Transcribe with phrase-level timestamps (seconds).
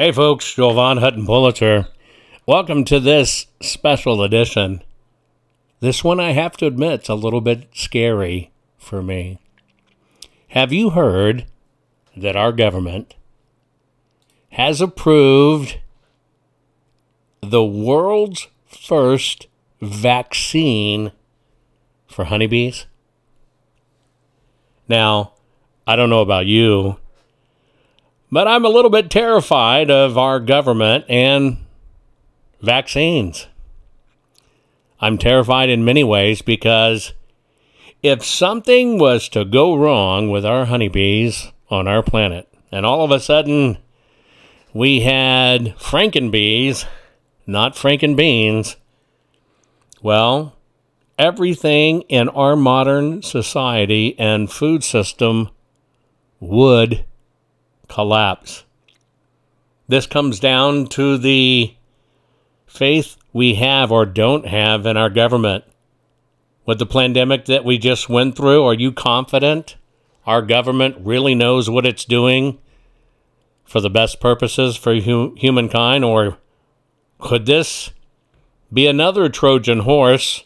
[0.00, 1.86] Hey folks, Jovan Hutton Pulitzer.
[2.46, 4.82] Welcome to this special edition.
[5.80, 9.40] This one, I have to admit, is a little bit scary for me.
[10.48, 11.44] Have you heard
[12.16, 13.14] that our government
[14.52, 15.80] has approved
[17.42, 19.48] the world's first
[19.82, 21.12] vaccine
[22.06, 22.86] for honeybees?
[24.88, 25.34] Now,
[25.86, 26.96] I don't know about you,
[28.30, 31.58] but I'm a little bit terrified of our government and
[32.60, 33.46] vaccines.
[35.00, 37.12] I'm terrified in many ways because
[38.02, 43.10] if something was to go wrong with our honeybees on our planet, and all of
[43.10, 43.78] a sudden
[44.72, 46.86] we had frankenbees,
[47.46, 48.76] not frankenbeans,
[50.02, 50.56] well,
[51.18, 55.50] everything in our modern society and food system
[56.38, 57.04] would
[57.90, 58.64] collapse.
[59.88, 61.74] This comes down to the
[62.66, 65.64] faith we have or don't have in our government.
[66.64, 69.76] With the pandemic that we just went through, are you confident
[70.24, 72.58] our government really knows what it's doing
[73.64, 76.04] for the best purposes for hu- humankind?
[76.04, 76.38] Or
[77.18, 77.90] could this
[78.72, 80.44] be another Trojan horse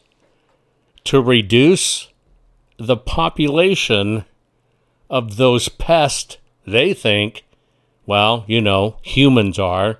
[1.04, 2.08] to reduce
[2.78, 4.24] the population
[5.10, 7.44] of those pests they think,
[8.06, 9.98] well, you know, humans are.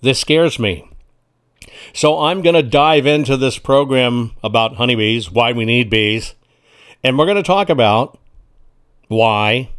[0.00, 0.88] This scares me.
[1.92, 6.34] So I'm going to dive into this program about honeybees, why we need bees,
[7.02, 8.18] and we're going to talk about
[9.08, 9.70] why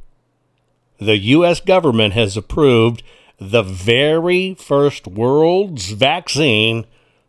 [0.99, 1.59] the U.S.
[1.59, 3.03] government has approved
[3.39, 6.85] the very first world's vaccine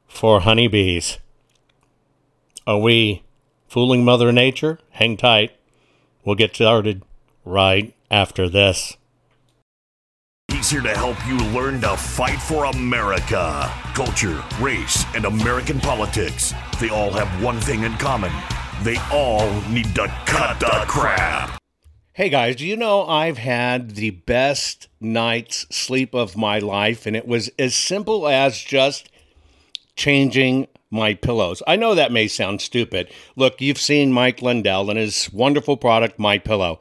[0.07, 1.19] for honeybees.
[2.67, 3.23] Are we
[3.69, 4.79] fooling Mother Nature?
[4.91, 5.53] Hang tight.
[6.25, 7.03] We'll get started
[7.45, 8.97] right after this.
[10.49, 13.71] He's here to help you learn to fight for America.
[13.95, 16.55] Culture, race, and American politics.
[16.81, 18.33] They all have one thing in common.
[18.83, 21.61] They all need to cut the crap.
[22.15, 27.15] Hey guys, do you know I've had the best night's sleep of my life, and
[27.15, 29.11] it was as simple as just
[29.95, 31.63] changing my pillows.
[31.67, 33.13] I know that may sound stupid.
[33.37, 36.81] Look, you've seen Mike Lindell and his wonderful product, My Pillow.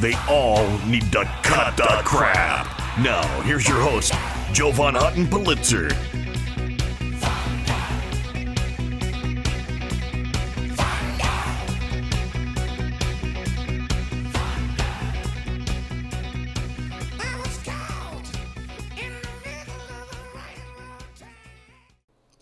[0.00, 2.68] They all need to cut the crap.
[3.00, 4.12] Now, here's your host,
[4.52, 5.88] Joe Jovan Hutton Pulitzer.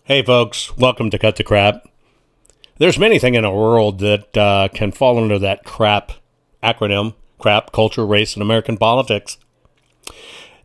[0.03, 1.89] Hey, folks, welcome to Cut the Crap.
[2.77, 6.11] There's many things in our world that uh, can fall under that crap
[6.61, 9.37] acronym crap, culture, race, and American politics.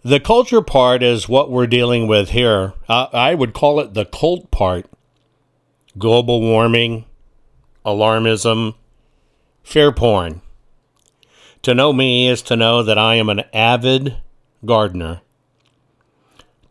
[0.04, 2.74] The culture part is what we're dealing with here.
[2.88, 4.86] Uh, I would call it the cult part
[5.96, 7.04] global warming,
[7.84, 8.74] alarmism,
[9.62, 10.40] fear porn.
[11.62, 14.16] To know me is to know that I am an avid
[14.64, 15.20] gardener.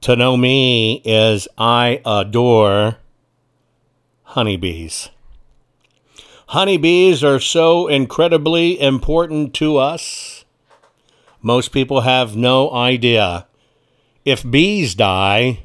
[0.01, 2.97] To know me is I adore
[4.24, 5.09] honeybees.
[6.51, 10.44] Honeybees are so incredibly important to us.
[11.42, 13.48] Most people have no idea.
[14.25, 15.63] If bees die,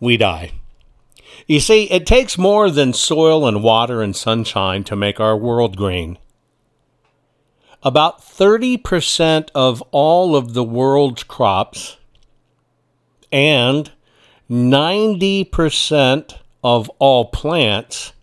[0.00, 0.52] we die.
[1.46, 5.76] You see, it takes more than soil and water and sunshine to make our world
[5.76, 6.16] green.
[7.82, 11.98] About 30% of all of the world's crops
[13.30, 13.92] and
[14.48, 18.14] 90% of all plants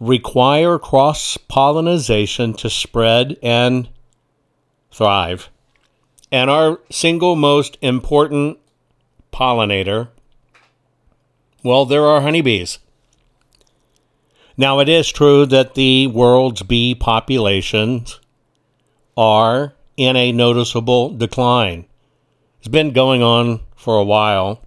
[0.00, 3.88] require cross pollination to spread and
[4.90, 5.50] thrive.
[6.30, 8.58] And our single most important
[9.32, 10.08] pollinator,
[11.62, 12.78] well, there are honeybees.
[14.56, 18.20] Now, it is true that the world's bee populations
[19.16, 21.86] are in a noticeable decline.
[22.58, 24.62] It's been going on for a while.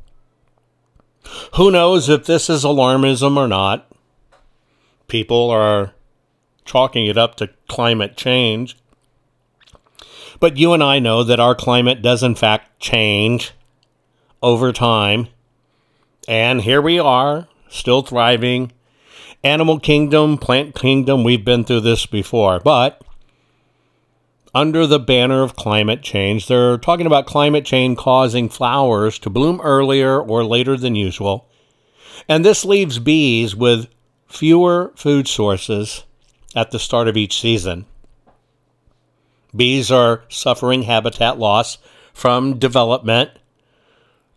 [1.56, 3.89] Who knows if this is alarmism or not?
[5.10, 5.94] People are
[6.64, 8.78] chalking it up to climate change.
[10.40, 13.52] But you and I know that our climate does, in fact, change
[14.42, 15.28] over time.
[16.28, 18.72] And here we are, still thriving.
[19.44, 22.60] Animal kingdom, plant kingdom, we've been through this before.
[22.60, 23.02] But
[24.54, 26.48] under the banner of climate change.
[26.48, 31.48] They're talking about climate change causing flowers to bloom earlier or later than usual.
[32.28, 33.88] And this leaves bees with
[34.30, 36.04] fewer food sources
[36.56, 37.86] at the start of each season.
[39.56, 41.80] Bees are suffering habitat loss
[42.14, 43.32] from development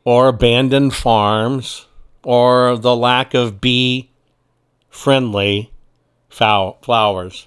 [0.05, 1.87] or abandoned farms
[2.25, 4.11] or the lack of bee
[4.88, 5.71] friendly
[6.28, 7.47] flowers.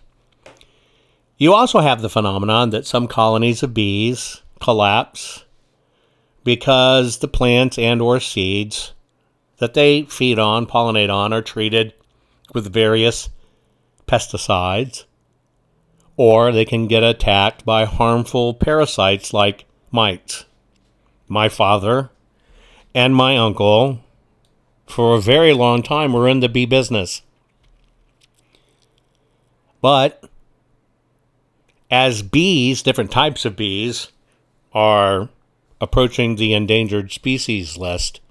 [1.38, 5.44] You also have the phenomenon that some colonies of bees collapse
[6.44, 8.94] because the plants and or seeds
[9.58, 11.94] that they feed on, pollinate on are treated
[12.54, 13.30] with various
[14.08, 15.06] pesticides
[16.18, 20.46] or they can get attacked by harmful parasites like mites.
[21.28, 22.10] My father
[22.94, 24.00] and my uncle
[24.88, 27.22] for a very long time were in the bee business.
[29.82, 30.24] But
[31.92, 34.12] as bees, different types of bees,
[34.74, 35.30] are
[35.80, 38.22] approaching the endangered species list,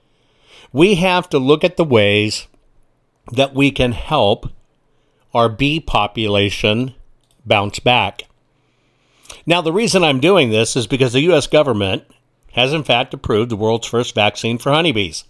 [0.73, 2.47] we have to look at the ways
[3.33, 4.51] that we can help
[5.33, 6.95] our bee population
[7.45, 8.23] bounce back.
[9.47, 11.47] Now, the reason I'm doing this is because the U.S.
[11.47, 12.05] government
[12.53, 15.25] has, in fact, approved the world's first vaccine for honeybees.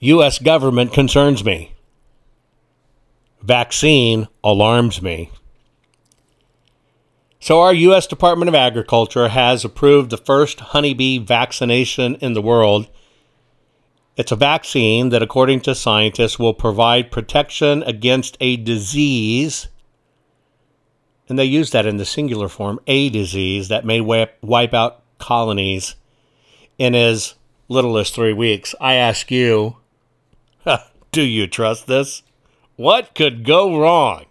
[0.00, 0.38] U.S.
[0.38, 1.72] government concerns me
[3.42, 5.30] vaccine alarms me.
[7.40, 8.06] So, our U.S.
[8.06, 12.88] Department of Agriculture has approved the first honeybee vaccination in the world.
[14.16, 19.68] It's a vaccine that, according to scientists, will provide protection against a disease.
[21.28, 25.94] And they use that in the singular form, a disease that may wipe, out colonies
[26.78, 27.34] in as
[27.68, 28.74] little as three weeks.
[28.80, 29.76] I ask you,
[31.12, 32.22] do you trust this?
[32.76, 34.26] What could go wrong?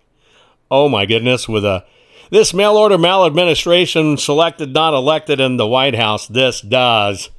[0.69, 1.85] Oh my goodness, with a
[2.29, 7.29] this mail order maladministration selected, not elected in the White House, this does.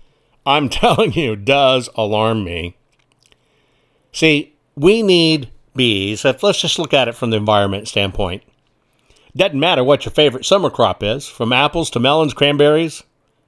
[0.45, 2.77] I'm telling you, does alarm me.
[4.13, 6.25] See, we need bees.
[6.25, 8.43] If, let's just look at it from the environment standpoint.
[9.35, 13.03] Doesn't matter what your favorite summer crop is, from apples to melons, cranberries,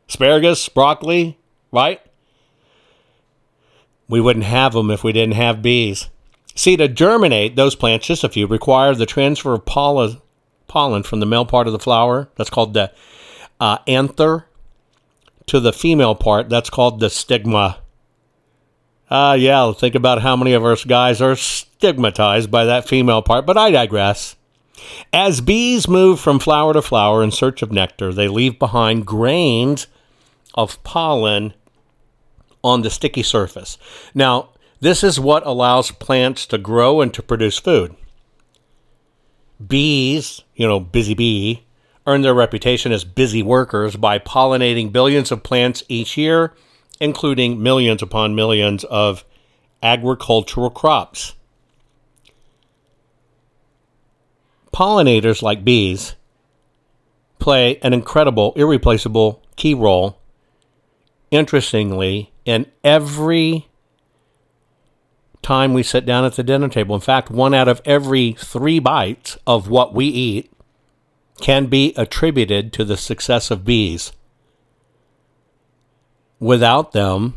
[0.09, 1.39] asparagus, broccoli,
[1.73, 2.01] right?
[4.09, 6.09] We wouldn't have them if we didn't have bees.
[6.55, 11.27] See, to germinate those plants, just a few, require the transfer of pollen, from the
[11.27, 12.29] male part of the flower.
[12.37, 12.93] That's called the
[13.61, 14.47] uh, anther
[15.47, 17.79] to the female part, that's called the stigma.
[19.11, 23.23] Ah, uh, yeah, think about how many of us guys are stigmatized by that female
[23.23, 24.37] part, but I digress.
[25.13, 29.87] As bees move from flower to flower in search of nectar, they leave behind grains
[30.55, 31.55] of pollen
[32.63, 33.79] on the sticky surface.
[34.15, 37.95] Now, this is what allows plants to grow and to produce food.
[39.65, 41.65] Bees, you know, busy bee,
[42.07, 46.53] earn their reputation as busy workers by pollinating billions of plants each year,
[47.01, 49.25] including millions upon millions of
[49.83, 51.35] agricultural crops.
[54.73, 56.15] Pollinators like bees
[57.39, 60.19] play an incredible, irreplaceable key role,
[61.31, 63.69] interestingly, in every
[65.43, 66.95] time we sit down at the dinner table.
[66.95, 70.51] In fact, one out of every three bites of what we eat
[71.41, 74.13] can be attributed to the success of bees.
[76.39, 77.35] Without them,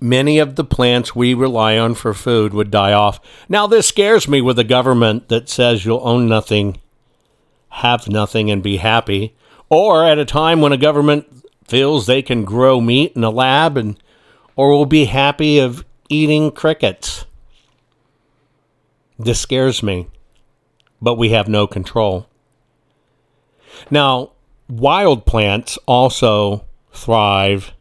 [0.00, 3.20] many of the plants we rely on for food would die off.
[3.48, 6.80] Now, this scares me with a government that says you'll own nothing,
[7.68, 9.34] have nothing, and be happy,
[9.68, 11.26] or at a time when a government
[11.66, 13.98] feels they can grow meat in a lab and
[14.56, 17.24] or will be happy of eating crickets.
[19.18, 20.08] This scares me
[21.04, 22.26] but we have no control.
[23.90, 24.30] Now,
[24.70, 27.72] wild plants also thrive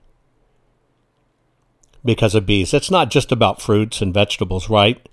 [2.04, 2.74] because of bees.
[2.74, 5.08] It's not just about fruits and vegetables, right?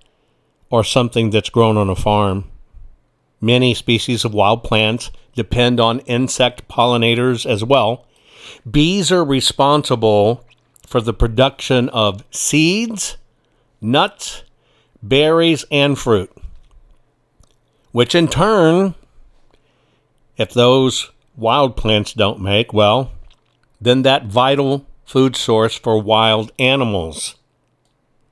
[0.71, 2.51] Or something that's grown on a farm.
[3.41, 8.07] Many species of wild plants depend on insect pollinators as well.
[8.69, 10.45] Bees are responsible
[10.85, 13.17] for the production of seeds,
[13.81, 14.43] nuts,
[15.01, 16.33] berries, and fruit
[17.93, 18.95] which in turn,
[20.37, 23.13] if those wild plants don't make, well,
[23.81, 27.37] then that vital food source for wild animals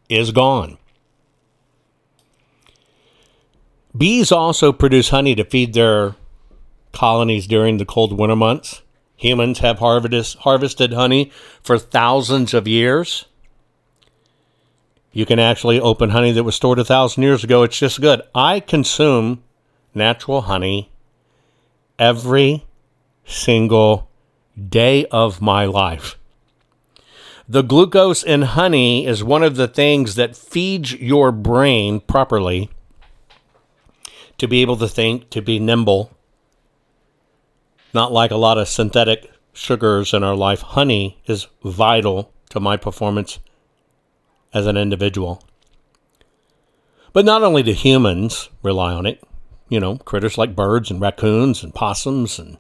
[0.08, 0.78] is gone.
[3.96, 6.14] Bees also produce honey to feed their
[6.92, 8.82] colonies during the cold winter months.
[9.16, 13.24] Humans have harvest, harvested honey for thousands of years.
[15.10, 17.64] You can actually open honey that was stored a thousand years ago.
[17.64, 18.22] It's just good.
[18.34, 19.42] I consume
[19.98, 20.90] natural honey
[21.98, 22.64] every
[23.26, 24.08] single
[24.68, 26.18] day of my life.
[27.48, 32.70] The glucose in honey is one of the things that feeds your brain properly
[34.38, 36.10] to be able to think, to be nimble.
[37.92, 40.60] Not like a lot of synthetic sugars in our life.
[40.60, 43.38] Honey is vital to my performance
[44.54, 45.42] as an individual.
[47.12, 49.22] But not only do humans rely on it,
[49.68, 52.58] you know, critters like birds and raccoons and possums and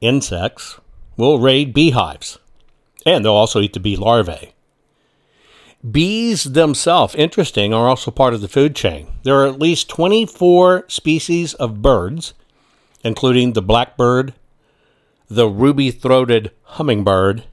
[0.00, 0.78] insects
[1.16, 2.38] will raid beehives.
[3.04, 4.52] And they'll also eat the bee larvae.
[5.88, 9.06] Bees themselves, interesting, are also part of the food chain.
[9.22, 12.34] There are at least 24 species of birds,
[13.04, 14.34] including the blackbird,
[15.28, 17.44] the ruby throated hummingbird,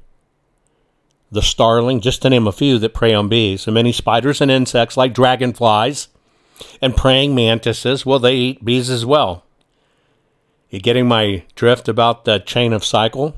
[1.32, 4.50] the starling, just to name a few that prey on bees, and many spiders and
[4.50, 6.08] insects like dragonflies
[6.82, 9.44] and praying mantises, well, they eat bees as well.
[10.70, 13.36] You getting my drift about the chain of cycle?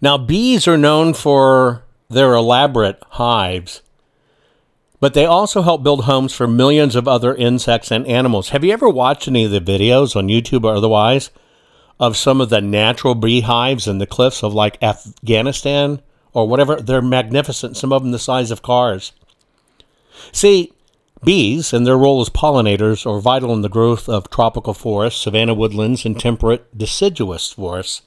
[0.00, 3.82] Now, bees are known for their elaborate hives,
[5.00, 8.50] but they also help build homes for millions of other insects and animals.
[8.50, 11.30] Have you ever watched any of the videos on YouTube or otherwise
[12.00, 16.76] of some of the natural beehives in the cliffs of like Afghanistan or whatever?
[16.76, 19.12] They're magnificent, some of them the size of cars.
[20.32, 20.72] See,
[21.24, 25.52] Bees and their role as pollinators are vital in the growth of tropical forests, savanna
[25.52, 28.02] woodlands, and temperate deciduous forests.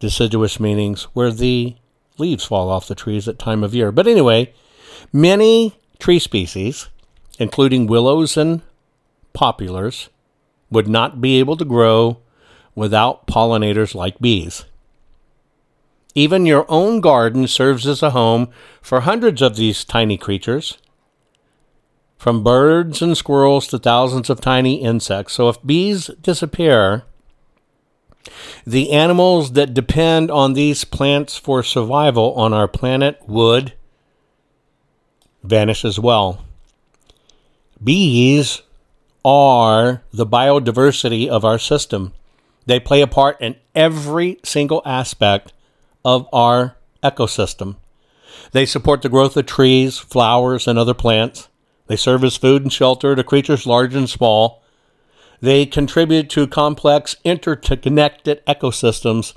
[0.00, 1.76] Deciduous meanings where the
[2.18, 3.92] leaves fall off the trees at time of year.
[3.92, 4.52] But anyway,
[5.12, 6.88] many tree species,
[7.38, 8.62] including willows and
[9.32, 10.10] poplars,
[10.70, 12.18] would not be able to grow
[12.74, 14.64] without pollinators like bees.
[16.16, 18.48] Even your own garden serves as a home
[18.82, 20.78] for hundreds of these tiny creatures,
[22.24, 25.34] from birds and squirrels to thousands of tiny insects.
[25.34, 27.02] So if bees disappear,
[28.66, 33.74] the animals that depend on these plants for survival on our planet would
[35.42, 36.42] vanish as well.
[37.84, 38.62] Bees
[39.22, 42.14] are the biodiversity of our system.
[42.64, 45.52] They play a part in every single aspect
[46.06, 47.76] of our ecosystem.
[48.52, 51.50] They support the growth of trees, flowers, and other plants.
[51.86, 54.62] They serve as food and shelter to creatures large and small.
[55.40, 59.34] They contribute to complex, interconnected ecosystems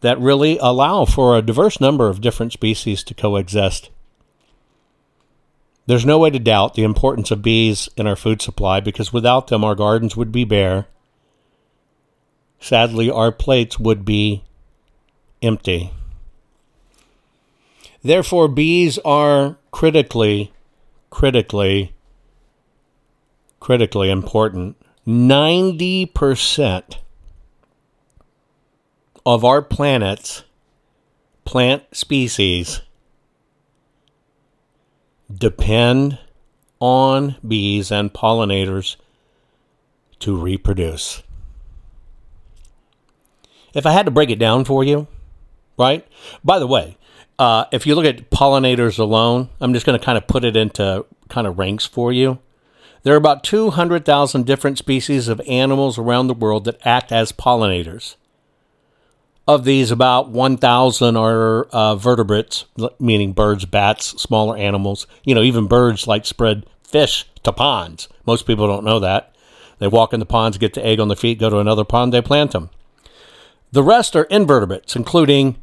[0.00, 3.90] that really allow for a diverse number of different species to coexist.
[5.86, 9.48] There's no way to doubt the importance of bees in our food supply because without
[9.48, 10.86] them, our gardens would be bare.
[12.60, 14.44] Sadly, our plates would be
[15.42, 15.90] empty.
[18.02, 20.52] Therefore, bees are critically
[21.14, 21.94] critically,
[23.60, 24.76] critically important.
[25.06, 26.96] 90%
[29.24, 30.42] of our planet's
[31.44, 32.80] plant species
[35.32, 36.18] depend
[36.80, 38.96] on bees and pollinators
[40.18, 41.22] to reproduce.
[43.72, 45.06] If I had to break it down for you,
[45.78, 46.04] right?
[46.42, 46.98] By the way,
[47.38, 50.56] uh, if you look at pollinators alone, I'm just going to kind of put it
[50.56, 52.38] into kind of ranks for you.
[53.02, 58.16] There are about 200,000 different species of animals around the world that act as pollinators.
[59.46, 62.64] Of these, about 1,000 are uh, vertebrates,
[62.98, 65.06] meaning birds, bats, smaller animals.
[65.22, 68.08] You know, even birds like spread fish to ponds.
[68.24, 69.34] Most people don't know that.
[69.80, 72.14] They walk in the ponds, get the egg on the feet, go to another pond,
[72.14, 72.70] they plant them.
[73.72, 75.56] The rest are invertebrates, including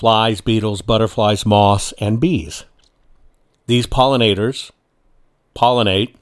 [0.00, 2.64] flies, beetles, butterflies, moths, and bees.
[3.66, 4.70] These pollinators
[5.54, 6.14] pollinate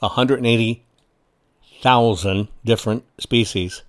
[0.00, 3.82] 180,000 different species.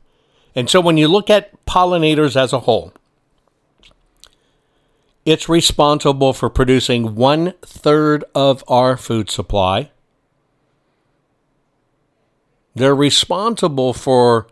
[0.54, 2.94] And so when you look at pollinators as a whole,
[5.26, 9.90] it's responsible for producing one third of our food supply.
[12.76, 14.46] They're responsible for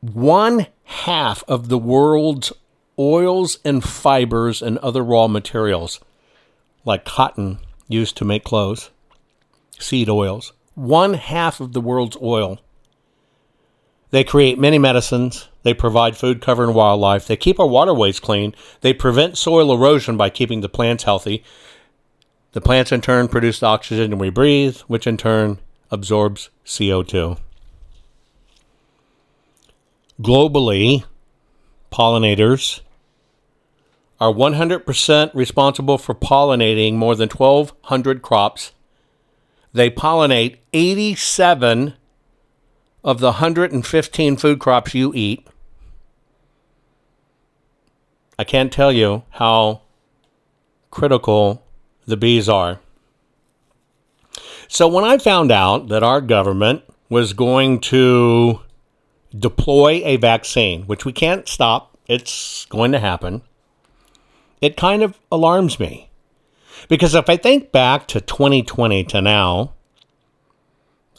[0.00, 2.52] one half of the world's
[2.98, 6.00] oils and fibers and other raw materials
[6.84, 8.90] like cotton used to make clothes,
[9.78, 12.58] seed oils, one half of the world's oil.
[14.10, 15.48] They create many medicines.
[15.64, 17.26] They provide food, cover, and wildlife.
[17.26, 18.54] They keep our waterways clean.
[18.80, 21.44] They prevent soil erosion by keeping the plants healthy.
[22.52, 25.58] The plants, in turn, produce the oxygen we breathe, which in turn
[25.90, 27.38] absorbs CO2.
[30.22, 31.04] Globally,
[31.92, 32.80] pollinators
[34.20, 38.72] are 100% responsible for pollinating more than 1,200 crops.
[39.72, 41.94] They pollinate 87
[43.04, 45.46] of the 115 food crops you eat.
[48.38, 49.82] I can't tell you how
[50.90, 51.64] critical
[52.06, 52.80] the bees are.
[54.68, 58.60] So, when I found out that our government was going to
[59.36, 63.42] deploy a vaccine, which we can't stop, it's going to happen
[64.60, 66.10] it kind of alarms me.
[66.88, 69.74] Because if I think back to 2020 to now,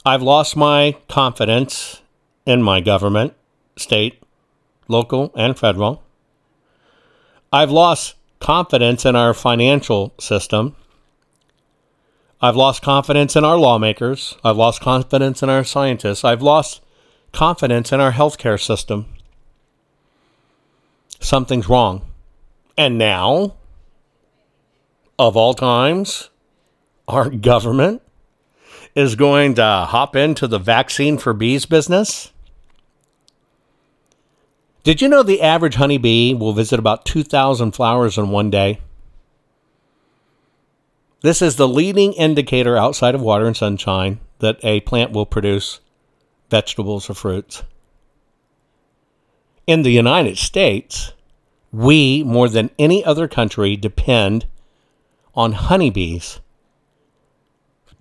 [0.04, 2.00] I've lost my confidence
[2.46, 3.34] in my government,
[3.76, 4.22] state,
[4.88, 6.02] local, and federal.
[7.52, 10.74] I've lost confidence in our financial system.
[12.40, 14.36] I've lost confidence in our lawmakers.
[14.42, 16.24] I've lost confidence in our scientists.
[16.24, 16.80] I've lost
[17.32, 19.06] confidence in our healthcare system.
[21.20, 22.09] Something's wrong.
[22.76, 23.56] And now,
[25.18, 26.30] of all times,
[27.06, 28.02] our government
[28.94, 32.32] is going to hop into the vaccine for bees business.
[34.82, 38.80] Did you know the average honeybee will visit about 2,000 flowers in one day?
[41.22, 45.80] This is the leading indicator outside of water and sunshine that a plant will produce
[46.48, 47.62] vegetables or fruits.
[49.66, 51.12] In the United States,
[51.72, 54.46] we, more than any other country, depend
[55.34, 56.40] on honeybees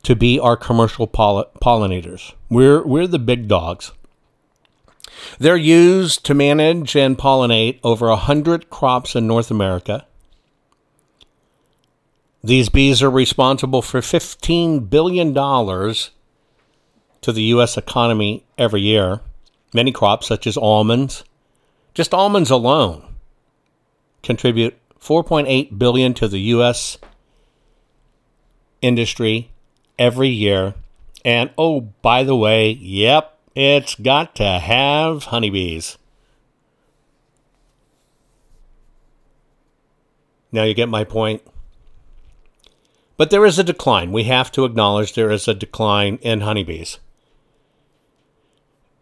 [0.03, 2.33] to be our commercial poll- pollinators.
[2.49, 3.91] We're, we're the big dogs.
[5.37, 10.05] They're used to manage and pollinate over 100 crops in North America.
[12.43, 17.77] These bees are responsible for $15 billion to the U.S.
[17.77, 19.19] economy every year.
[19.73, 21.23] Many crops, such as almonds,
[21.93, 23.03] just almonds alone,
[24.23, 26.97] contribute 4.8 billion to the U.S.
[28.81, 29.51] industry
[29.97, 30.75] every year.
[31.25, 35.97] And oh, by the way, yep, it's got to have honeybees.
[40.51, 41.41] Now you get my point.
[43.17, 44.11] But there is a decline.
[44.11, 46.99] We have to acknowledge there is a decline in honeybees.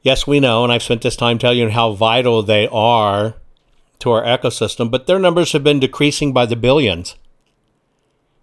[0.01, 3.35] Yes, we know, and I've spent this time telling you how vital they are
[3.99, 7.15] to our ecosystem, but their numbers have been decreasing by the billions.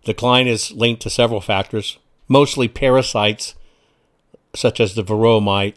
[0.05, 3.55] Decline is linked to several factors, mostly parasites
[4.55, 5.77] such as the varroa mite,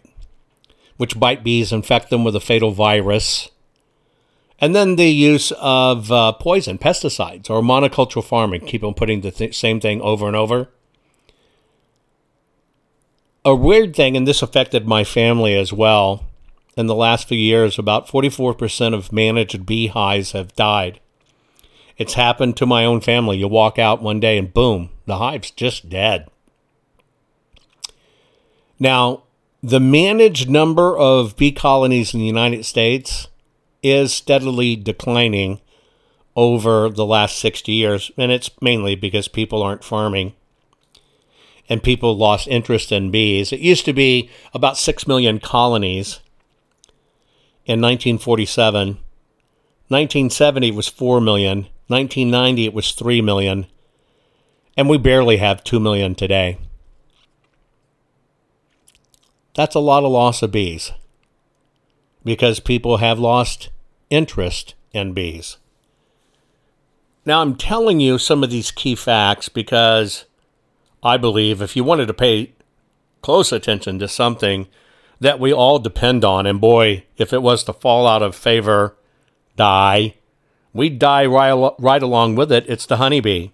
[0.98, 3.50] which bite bees, infect them with a fatal virus.
[4.60, 9.32] And then the use of uh, poison, pesticides, or monocultural farming, keep on putting the
[9.32, 10.70] th- same thing over and over
[13.48, 16.27] a weird thing, and this affected my family as well.
[16.78, 21.00] In the last few years, about 44% of managed beehives have died.
[21.98, 23.38] It's happened to my own family.
[23.38, 26.30] You walk out one day and boom, the hive's just dead.
[28.80, 29.24] Now,
[29.64, 33.28] the managed number of bee colonies in the United States
[33.82, 35.60] is steadily declining
[36.36, 40.36] over the last 60 years, and it's mainly because people aren't farming
[41.68, 43.52] and people lost interest in bees.
[43.52, 46.20] It used to be about 6 million colonies
[47.68, 48.88] in 1947.
[49.90, 51.68] 1970 was 4 million.
[51.88, 53.68] 1990 it was 3 million.
[54.76, 56.58] And we barely have 2 million today.
[59.54, 60.92] That's a lot of loss of bees
[62.24, 63.70] because people have lost
[64.10, 65.58] interest in bees.
[67.26, 70.26] Now, I'm telling you some of these key facts because
[71.04, 72.54] I believe if you wanted to pay
[73.22, 74.68] close attention to something
[75.20, 78.96] that we all depend on, and boy, if it was to fall out of favor,
[79.56, 80.16] die,
[80.74, 82.66] we'd die right, right along with it.
[82.68, 83.50] It's the honeybee.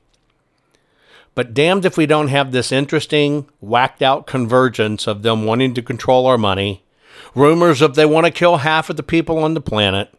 [1.36, 5.82] But damned if we don't have this interesting, whacked out convergence of them wanting to
[5.82, 6.84] control our money,
[7.34, 10.14] rumors of they want to kill half of the people on the planet,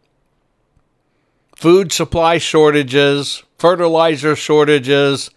[1.55, 5.31] food supply shortages, fertilizer shortages,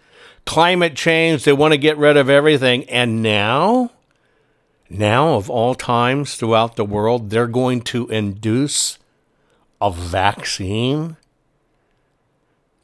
[0.46, 2.90] climate change, they want to get rid of everything.
[2.90, 3.92] And now,
[4.90, 8.98] now of all times throughout the world, they're going to induce
[9.82, 11.18] a vaccine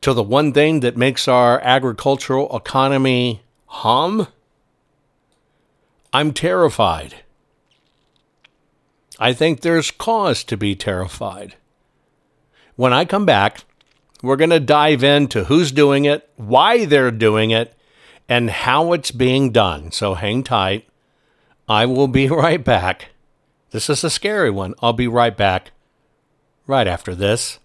[0.02, 4.28] to the one thing that makes our agricultural economy hum?
[6.12, 7.16] I'm terrified.
[9.18, 11.56] I think there's cause to be terrified.
[12.76, 13.63] When I come back,
[14.22, 17.74] we're going to dive into who's doing it, why they're doing it,
[18.28, 19.92] and how it's being done.
[19.92, 20.88] So hang tight.
[21.67, 23.10] I will be right back.
[23.71, 24.76] This is a scary one.
[24.82, 25.71] I'll be right back
[26.67, 27.60] right after this.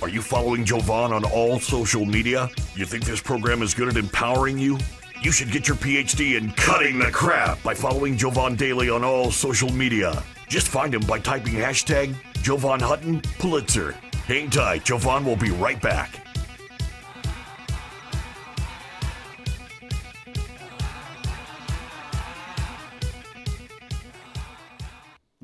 [0.00, 2.50] Are you following Jovan on all social media?
[2.74, 4.78] You think this program is good at empowering you?
[5.22, 9.30] You should get your PhD in cutting the crap by following Jovan Daily on all
[9.30, 10.24] social media.
[10.48, 13.92] Just find him by typing hashtag Jovan Hutton Pulitzer.
[14.26, 16.21] Hang tight, Jovan will be right back.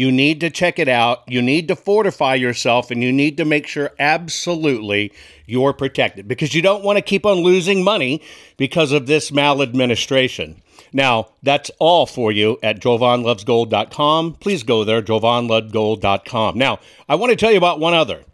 [0.00, 1.24] You need to check it out.
[1.28, 5.12] You need to fortify yourself and you need to make sure absolutely
[5.44, 8.22] you're protected because you don't want to keep on losing money
[8.56, 10.62] because of this maladministration.
[10.94, 14.36] Now, that's all for you at jovanlovesgold.com.
[14.40, 16.56] Please go there, jovanlovesgold.com.
[16.56, 18.24] Now, I want to tell you about one other.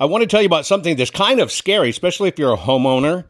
[0.00, 2.58] I want to tell you about something that's kind of scary, especially if you're a
[2.58, 3.26] homeowner.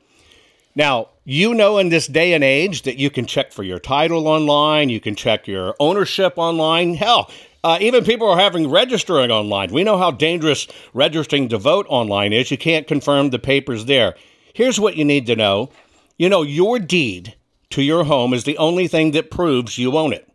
[0.75, 4.29] Now, you know in this day and age that you can check for your title
[4.29, 6.95] online, you can check your ownership online.
[6.95, 7.31] Hell,
[7.65, 9.73] uh, even people are having registering online.
[9.73, 12.51] We know how dangerous registering to vote online is.
[12.51, 14.15] You can't confirm the papers there.
[14.53, 15.71] Here's what you need to know
[16.19, 17.35] you know, your deed
[17.71, 20.27] to your home is the only thing that proves you own it.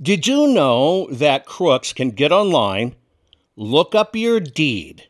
[0.00, 2.94] Did you know that crooks can get online,
[3.56, 5.08] look up your deed,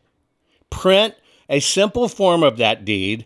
[0.69, 1.15] print
[1.47, 3.25] a simple form of that deed,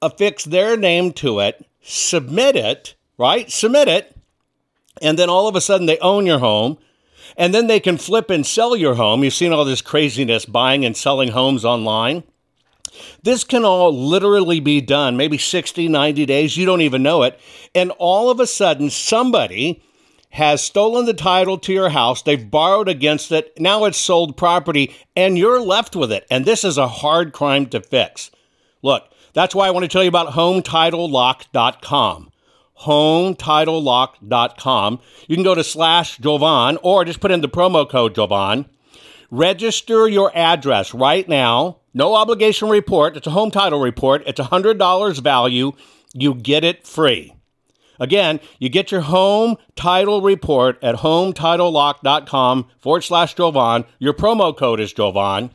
[0.00, 3.50] affix their name to it, submit it, right?
[3.50, 4.16] Submit it,
[5.02, 6.78] and then all of a sudden they own your home.
[7.36, 9.24] And then they can flip and sell your home.
[9.24, 12.22] You've seen all this craziness buying and selling homes online.
[13.22, 17.40] This can all literally be done, maybe 60, 90 days, you don't even know it.
[17.74, 19.82] And all of a sudden, somebody
[20.30, 24.92] has stolen the title to your house, they've borrowed against it, now it's sold property,
[25.14, 26.26] and you're left with it.
[26.28, 28.32] And this is a hard crime to fix.
[28.82, 32.30] Look, that's why I want to tell you about HomeTitleLock.com.
[32.80, 35.00] HomeTitleLock.com.
[35.28, 38.66] You can go to slash Jovan or just put in the promo code Jovan.
[39.30, 41.78] Register your address right now.
[41.92, 43.16] No obligation report.
[43.16, 44.22] It's a home title report.
[44.26, 45.72] It's $100 value.
[46.12, 47.34] You get it free.
[48.00, 53.84] Again, you get your home title report at hometitlelock.com forward slash Jovan.
[53.98, 55.50] Your promo code is Jovan.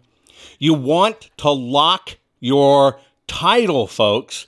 [0.58, 4.48] You want to lock your title, folks.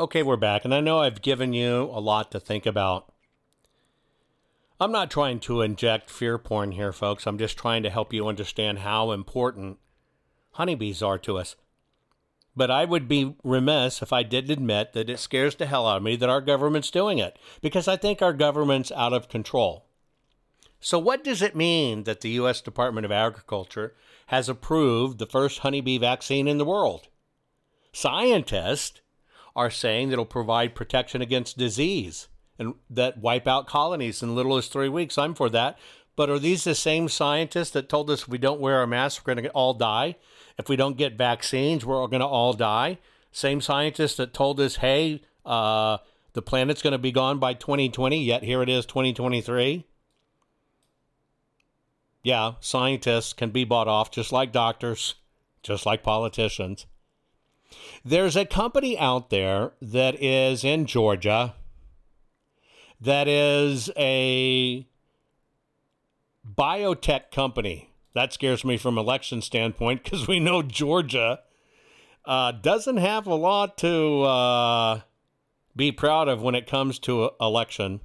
[0.00, 3.12] Okay, we're back, and I know I've given you a lot to think about.
[4.78, 7.26] I'm not trying to inject fear porn here, folks.
[7.26, 9.78] I'm just trying to help you understand how important
[10.52, 11.56] honeybees are to us.
[12.54, 15.96] But I would be remiss if I didn't admit that it scares the hell out
[15.96, 19.84] of me that our government's doing it, because I think our government's out of control.
[20.78, 22.60] So, what does it mean that the U.S.
[22.60, 27.08] Department of Agriculture has approved the first honeybee vaccine in the world?
[27.92, 29.00] Scientists
[29.58, 32.28] are saying that it'll provide protection against disease
[32.60, 35.18] and that wipe out colonies in little as three weeks.
[35.18, 35.76] I'm for that.
[36.14, 39.24] But are these the same scientists that told us if we don't wear our masks,
[39.26, 40.14] we're going to all die?
[40.58, 42.98] If we don't get vaccines, we're going to all die?
[43.32, 45.98] Same scientists that told us, hey, uh,
[46.34, 49.86] the planet's going to be gone by 2020, yet here it is 2023?
[52.22, 55.16] Yeah, scientists can be bought off just like doctors,
[55.64, 56.86] just like politicians.
[58.04, 61.54] There's a company out there that is in Georgia
[63.00, 64.86] that is a
[66.46, 67.90] biotech company.
[68.14, 71.40] That scares me from election standpoint because we know Georgia
[72.24, 75.00] uh, doesn't have a lot to uh,
[75.76, 78.00] be proud of when it comes to election.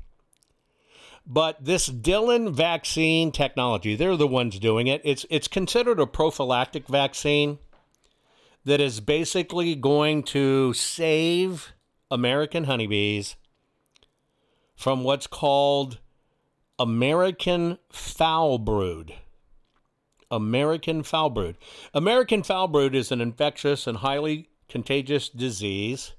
[1.25, 5.01] But this Dalan vaccine technology, they're the ones doing it.
[5.05, 7.59] It's it's considered a prophylactic vaccine
[8.65, 11.73] that is basically going to save
[12.09, 13.35] American honeybees
[14.75, 15.99] from what's called
[16.79, 19.13] American foul brood.
[20.31, 21.57] American foul brood.
[21.93, 26.13] American foul brood is an infectious and highly contagious disease.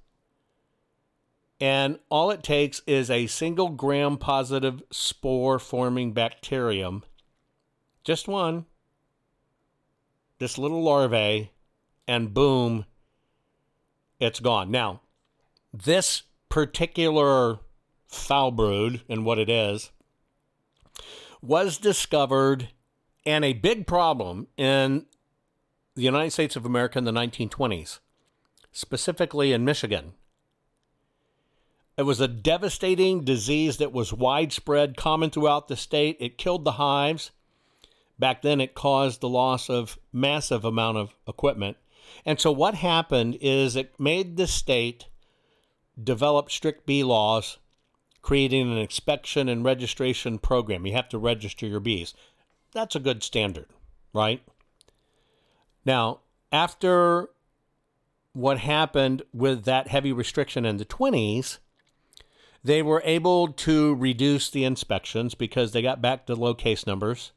[1.61, 7.05] And all it takes is a single gram positive spore forming bacterium,
[8.05, 8.67] just one,
[10.39, 11.51] this little larvae,
[12.07, 12.85] and boom,
[14.21, 14.71] it's gone.
[14.71, 15.01] Now,
[15.73, 17.59] this particular
[18.07, 19.91] foul brood and what it is
[21.43, 22.69] was discovered
[23.27, 25.07] and a big problem in
[25.95, 28.01] the United States of America in the 1920s,
[28.73, 30.15] specifically in Michigan.
[31.97, 36.17] It was a devastating disease that was widespread, common throughout the state.
[36.19, 37.31] It killed the hives.
[38.19, 41.77] Back then, it caused the loss of massive amount of equipment.
[42.25, 45.07] And so, what happened is it made the state
[46.03, 47.59] develop strict bee laws,
[48.23, 50.87] creating an inspection and registration program.
[50.87, 52.15] You have to register your bees.
[52.73, 53.67] That's a good standard,
[54.13, 54.43] right?
[55.85, 57.29] Now, after
[58.33, 61.59] what happened with that heavy restriction in the 20s,
[62.65, 67.33] they were able to reduce the inspections because they got back to low case numbers.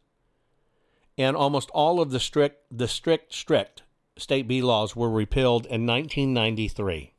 [1.18, 3.84] And almost all of the strict, the strict, strict
[4.18, 7.14] state bee laws were repealed in 1993.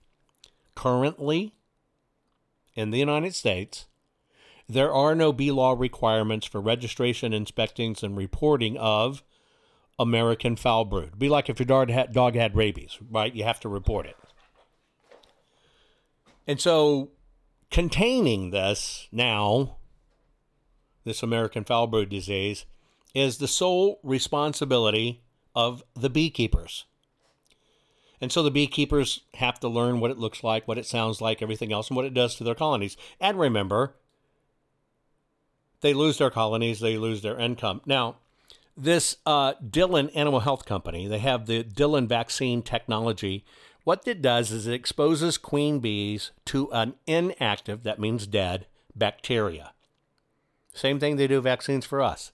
[0.74, 1.54] Currently,
[2.74, 3.86] in the United States,
[4.68, 9.22] there are no bee law requirements for registration, inspectings, and reporting of
[9.98, 11.18] American foul brood.
[11.18, 13.34] Be like if your dog had, dog had rabies, right?
[13.34, 14.16] You have to report it.
[16.46, 17.10] And so
[17.70, 19.78] containing this now,
[21.04, 22.64] this American foul brood disease,
[23.14, 25.22] is the sole responsibility
[25.54, 26.84] of the beekeepers.
[28.20, 31.40] And so the beekeepers have to learn what it looks like, what it sounds like,
[31.40, 32.96] everything else, and what it does to their colonies.
[33.20, 33.94] And remember,
[35.80, 37.80] they lose their colonies, they lose their income.
[37.86, 38.16] Now,
[38.76, 43.44] this uh, Dalan Animal Health Company, they have the Dalan vaccine technology
[43.88, 49.72] what it does is it exposes queen bees to an inactive, that means dead, bacteria.
[50.74, 52.32] Same thing they do vaccines for us,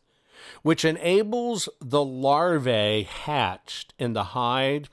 [0.63, 4.91] which enables the larvae hatched in the hive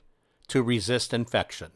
[0.52, 1.70] to resist infection.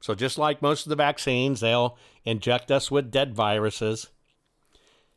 [0.00, 4.08] So, just like most of the vaccines, they'll inject us with dead viruses,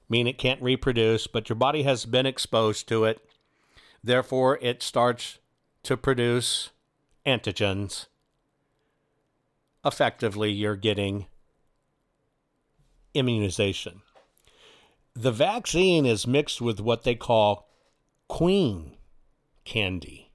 [0.09, 3.21] mean it can't reproduce, but your body has been exposed to it.
[4.03, 5.39] Therefore, it starts
[5.83, 6.71] to produce
[7.25, 8.07] antigens
[9.85, 11.27] effectively you're getting
[13.13, 14.01] immunization.
[15.13, 17.69] The vaccine is mixed with what they call
[18.27, 18.97] queen
[19.63, 20.31] candy.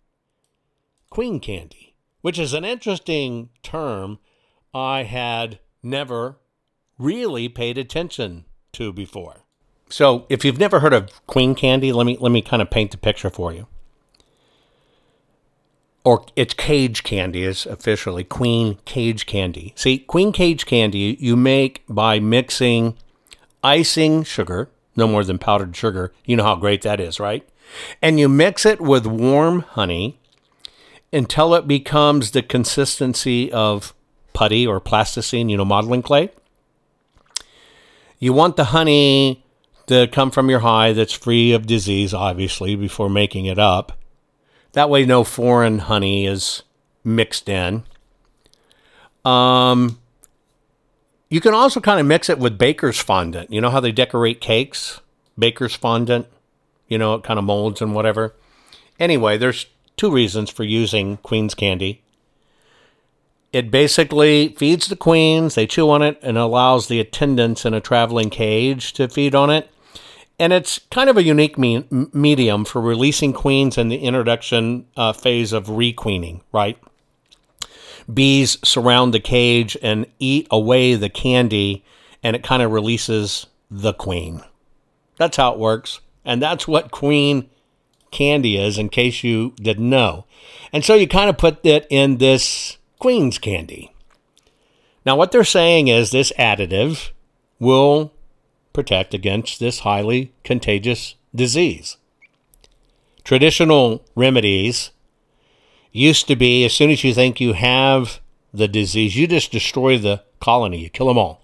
[1.11, 1.88] Queen candy,
[2.21, 4.19] which is an interesting term
[4.75, 6.39] I had never
[6.99, 9.45] really paid attention to before.
[9.89, 12.91] So, if you've never heard of queen candy, let me let me kind of paint
[12.91, 13.67] the picture for you
[16.09, 19.75] or it's cage candy is officially queen cage candy.
[19.77, 22.97] See, queen cage candy you make by mixing
[23.63, 26.15] icing sugar, no more than powdered sugar.
[26.25, 27.47] You know how great that is, right?
[28.01, 30.18] And you mix it with warm honey
[31.13, 33.95] until it becomes the consistency of
[34.33, 36.31] putty or plasticine, you know, modeling clay.
[38.19, 39.45] You want the honey
[39.87, 43.99] to come from your hive that's free of disease, obviously, before making it up.
[44.73, 46.63] That way, no foreign honey is
[47.05, 47.85] mixed in.
[49.25, 49.99] Um,
[51.29, 53.53] you can also kind of mix it with baker's fondant.
[53.53, 55.01] You know how they decorate cakes?
[55.39, 56.27] Baker's fondant.
[56.87, 58.35] You know, it kind of molds and whatever.
[58.99, 59.67] Anyway, there's
[59.99, 62.03] two reasons for using queen's candy.
[63.53, 67.81] It basically feeds the queens, they chew on it, and allows the attendants in a
[67.81, 69.71] traveling cage to feed on it
[70.39, 75.13] and it's kind of a unique me- medium for releasing queens in the introduction uh,
[75.13, 76.79] phase of requeening, right?
[78.13, 81.85] Bees surround the cage and eat away the candy,
[82.23, 84.43] and it kind of releases the queen.
[85.17, 86.01] That's how it works.
[86.25, 87.51] And that's what queen
[88.11, 90.25] candy is, in case you didn't know.
[90.73, 93.93] And so you kind of put it in this queen's candy.
[95.05, 97.11] Now, what they're saying is this additive
[97.59, 98.13] will
[98.73, 101.97] protect against this highly contagious disease.
[103.25, 104.91] Traditional remedies
[105.93, 108.21] used to be as soon as you think you have
[108.53, 111.43] the disease, you just destroy the colony, you kill them all.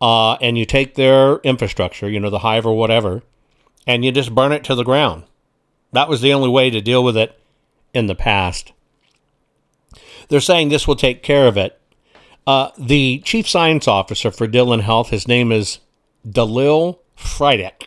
[0.00, 3.22] Uh, and you take their infrastructure, you know, the hive or whatever,
[3.88, 5.24] and you just burn it to the ground.
[5.92, 7.36] That was the only way to deal with it
[7.94, 8.72] in the past.
[10.28, 11.80] They're saying this will take care of it.
[12.46, 15.78] Uh, the chief science officer for Dalan Health, his name is
[16.26, 17.86] Dalial Freitak,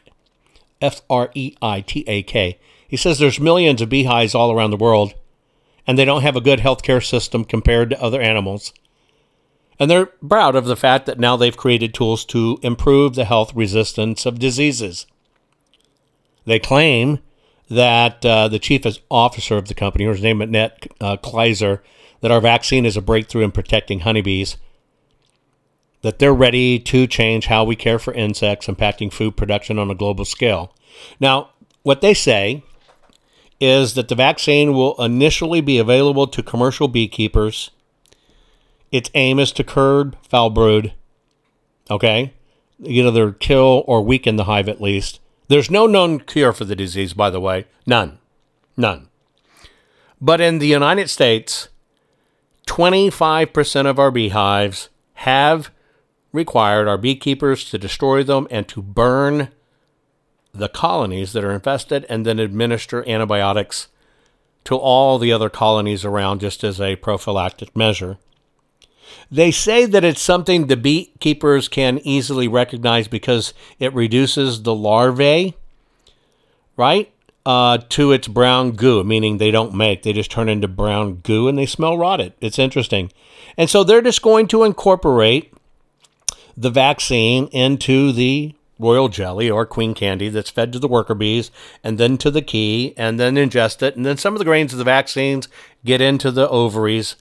[0.82, 2.60] F R E I T A K.
[2.88, 5.14] He says there's millions of beehives all around the world,
[5.86, 8.74] and they don't have a good healthcare system compared to other animals.
[9.80, 13.56] And they're proud of the fact that now they've created tools to improve the health
[13.56, 15.06] resistance of diseases.
[16.52, 17.20] They claim
[17.70, 21.80] that uh, the chief officer of the company, her name is Annette uh, Kleiser,
[22.20, 24.58] that our vaccine is a breakthrough in protecting honeybees,
[26.02, 29.96] that they're ready to change how we care for insects impacting food production on a
[29.96, 30.76] global scale.
[31.22, 31.52] Now,
[31.84, 32.66] what they say
[33.62, 37.72] is that the vaccine will initially be available to commercial beekeepers.
[38.92, 40.92] Its aim is to curb foul brood,
[41.90, 42.34] okay?
[42.84, 45.21] Either kill or weaken the hive at least.
[45.52, 47.66] There's no known cure for the disease, by the way.
[47.86, 48.20] None.
[48.78, 49.10] None.
[50.22, 51.68] But in the United States,
[52.68, 55.70] 25% of our beehives have
[56.32, 59.50] required our beekeepers to destroy them and to burn
[60.54, 63.90] the colonies that are infested and then administer antibiotics
[64.64, 68.18] to all the other colonies around just as a prophylactic measure.
[69.32, 75.56] They say that it's something the beekeepers can easily recognize because it reduces the larvae,
[76.76, 77.12] right,
[77.46, 81.48] uh, to its brown goo, meaning they don't make, they just turn into brown goo
[81.48, 82.34] and they smell rotted.
[82.42, 83.12] It's interesting.
[83.58, 85.54] And so they're just going to incorporate
[86.58, 91.52] the vaccine into the royal jelly or queen candy that's fed to the worker bees
[91.84, 93.96] and then to the key and then ingest it.
[93.96, 95.48] And then some of the grains of the vaccines
[95.86, 97.16] get into the ovaries.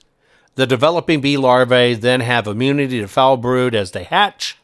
[0.55, 4.57] The developing bee larvae then have immunity to foul brood as they hatch.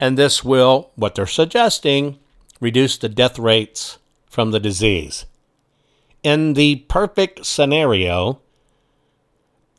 [0.00, 2.18] And this will, what they're suggesting,
[2.60, 5.26] reduce the death rates from the disease.
[6.22, 8.40] In the perfect scenario,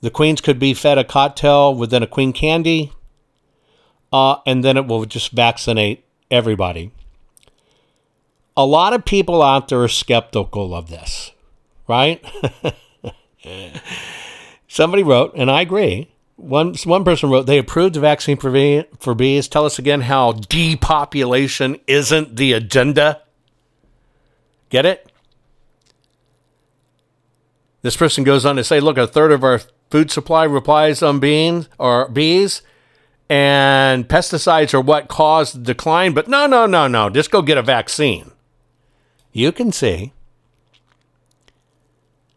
[0.02, 2.92] the queens could be fed a cocktail within a queen candy,
[4.12, 6.92] uh, and then it will just vaccinate everybody.
[8.56, 11.32] A lot of people out there are skeptical of this,
[11.88, 12.24] right?
[14.70, 16.12] Somebody wrote, and I agree.
[16.36, 19.48] One one person wrote, they approved the vaccine for, bee, for bees.
[19.50, 23.24] Tell us again how depopulation isn't the agenda.
[24.70, 25.12] Get it?
[27.82, 29.60] This person goes on to say, look, a third of our
[29.90, 32.62] food supply relies on beans or bees
[33.28, 36.14] and pesticides are what caused the decline.
[36.14, 37.10] But no, no, no, no.
[37.10, 38.32] Just go get a vaccine.
[39.32, 40.14] You can see.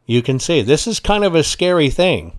[0.06, 0.62] You can see.
[0.62, 2.38] This is kind of a scary thing.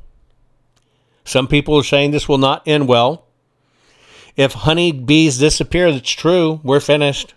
[1.26, 3.26] Some people are saying this will not end well.
[4.36, 6.60] If honeybees disappear, that's true.
[6.64, 7.34] We're finished.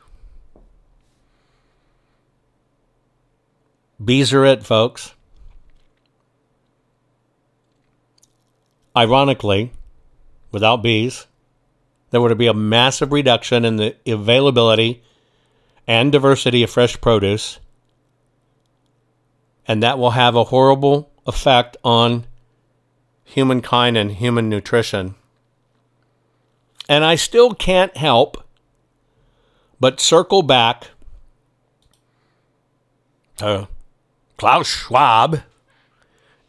[4.03, 5.14] Bees are it, folks.
[8.97, 9.72] Ironically,
[10.53, 11.27] without bees,
[12.11, 15.03] there would be a massive reduction in the availability
[15.87, 17.59] and diversity of fresh produce.
[19.69, 22.27] And that will have a horrible effect on
[23.25, 25.17] humankind and human nutrition.
[26.89, 28.45] And I still can't help
[29.81, 30.89] but circle back
[33.39, 33.69] to
[34.39, 35.43] Klaus Schwab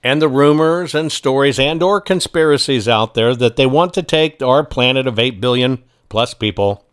[0.03, 4.41] and the rumors and stories and or conspiracies out there that they want to take
[4.41, 6.85] our planet of 8 billion plus people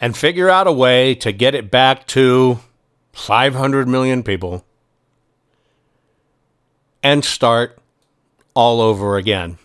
[0.00, 2.60] and figure out a way to get it back to
[3.18, 4.64] 500 million people
[7.02, 7.78] and start
[8.54, 9.58] all over again.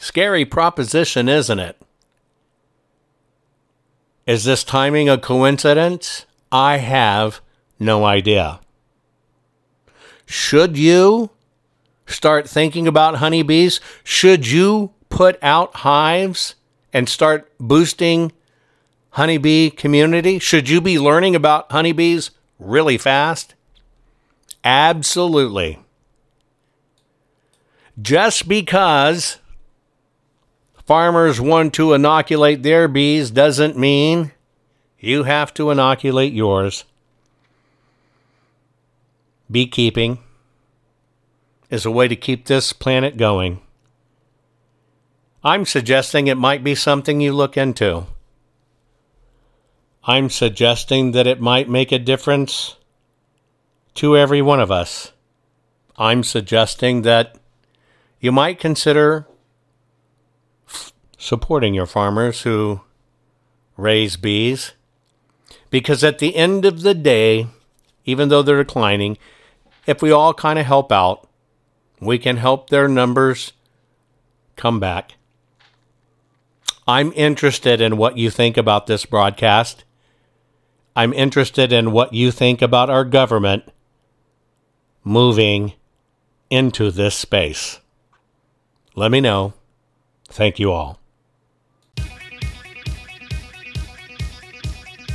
[0.00, 1.80] Scary proposition, isn't it?
[4.26, 6.24] Is this timing a coincidence?
[6.50, 7.40] I have
[7.78, 8.60] no idea.
[10.24, 11.30] Should you
[12.06, 13.78] start thinking about honeybees?
[14.02, 16.54] Should you put out hives
[16.94, 18.32] and start boosting
[19.14, 20.38] honeybee community?
[20.38, 23.54] Should you be learning about honeybees really fast?
[24.64, 25.78] Absolutely.
[28.00, 29.38] Just because
[30.84, 34.32] farmers want to inoculate their bees doesn't mean
[34.98, 36.84] you have to inoculate yours.
[39.48, 40.18] Beekeeping
[41.70, 43.60] is a way to keep this planet going.
[45.44, 48.06] I'm suggesting it might be something you look into.
[50.06, 52.76] I'm suggesting that it might make a difference
[53.94, 55.12] to every one of us.
[55.96, 57.36] I'm suggesting that
[58.20, 59.26] you might consider
[60.68, 62.82] f- supporting your farmers who
[63.78, 64.72] raise bees
[65.70, 67.46] because at the end of the day,
[68.04, 69.16] even though they're declining,
[69.86, 71.26] if we all kind of help out,
[71.98, 73.54] we can help their numbers
[74.56, 75.14] come back.
[76.86, 79.84] I'm interested in what you think about this broadcast.
[80.96, 83.64] I'm interested in what you think about our government
[85.02, 85.72] moving
[86.50, 87.80] into this space.
[88.94, 89.54] Let me know.
[90.28, 91.00] Thank you all.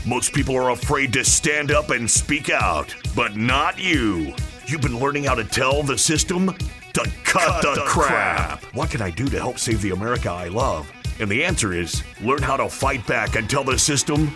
[0.06, 4.34] Most people are afraid to stand up and speak out, but not you.
[4.66, 6.48] You've been learning how to tell the system
[6.94, 8.62] to cut, cut the, the crap.
[8.62, 8.76] crap.
[8.76, 10.92] What can I do to help save the America I love?
[11.20, 14.36] And the answer is learn how to fight back and tell the system